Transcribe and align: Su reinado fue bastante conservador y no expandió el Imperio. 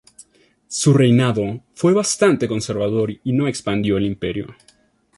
Su 0.67 0.95
reinado 0.95 1.61
fue 1.75 1.93
bastante 1.93 2.47
conservador 2.47 3.11
y 3.11 3.33
no 3.33 3.47
expandió 3.47 3.97
el 3.99 4.07
Imperio. 4.07 4.47